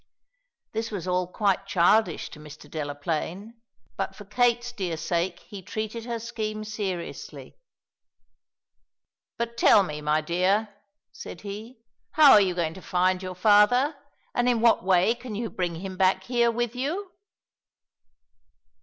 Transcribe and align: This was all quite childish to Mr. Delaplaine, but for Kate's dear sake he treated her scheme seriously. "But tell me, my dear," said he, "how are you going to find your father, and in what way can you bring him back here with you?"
This 0.71 0.89
was 0.89 1.07
all 1.07 1.27
quite 1.27 1.67
childish 1.67 2.31
to 2.31 2.39
Mr. 2.39 2.67
Delaplaine, 2.67 3.61
but 3.97 4.15
for 4.15 4.25
Kate's 4.25 4.71
dear 4.71 4.97
sake 4.97 5.41
he 5.41 5.61
treated 5.61 6.05
her 6.05 6.17
scheme 6.17 6.63
seriously. 6.63 7.55
"But 9.37 9.57
tell 9.57 9.83
me, 9.83 10.01
my 10.01 10.21
dear," 10.21 10.69
said 11.11 11.41
he, 11.41 11.83
"how 12.13 12.31
are 12.31 12.41
you 12.41 12.55
going 12.55 12.73
to 12.73 12.81
find 12.81 13.21
your 13.21 13.35
father, 13.35 13.95
and 14.33 14.49
in 14.49 14.59
what 14.59 14.83
way 14.83 15.13
can 15.13 15.35
you 15.35 15.51
bring 15.51 15.75
him 15.75 15.97
back 15.97 16.23
here 16.23 16.49
with 16.49 16.75
you?" 16.75 17.11